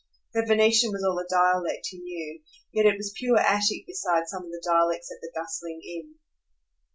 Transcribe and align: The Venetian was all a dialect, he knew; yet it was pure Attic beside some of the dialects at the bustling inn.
The 0.33 0.43
Venetian 0.43 0.91
was 0.93 1.03
all 1.03 1.19
a 1.19 1.27
dialect, 1.29 1.89
he 1.91 1.99
knew; 1.99 2.41
yet 2.71 2.87
it 2.87 2.97
was 2.97 3.13
pure 3.15 3.37
Attic 3.37 3.85
beside 3.85 4.27
some 4.27 4.43
of 4.43 4.49
the 4.49 4.63
dialects 4.67 5.11
at 5.11 5.21
the 5.21 5.31
bustling 5.35 5.79
inn. 5.87 6.15